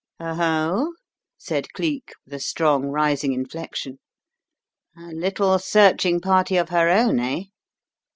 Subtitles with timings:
[0.19, 0.93] "Oho!"
[1.37, 3.99] said Cleek, with a strong rising inflection.
[4.97, 7.43] "A little searching party of her own, eh?